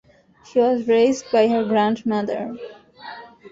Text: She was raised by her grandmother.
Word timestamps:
She 0.45 0.57
was 0.57 0.87
raised 0.87 1.31
by 1.31 1.47
her 1.47 1.63
grandmother. 1.63 2.57